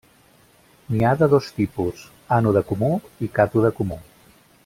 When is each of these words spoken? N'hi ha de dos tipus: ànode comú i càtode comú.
N'hi 0.93 1.03
ha 1.05 1.11
de 1.19 1.27
dos 1.33 1.49
tipus: 1.59 2.01
ànode 2.39 2.65
comú 2.73 2.91
i 3.27 3.31
càtode 3.39 3.75
comú. 3.83 4.01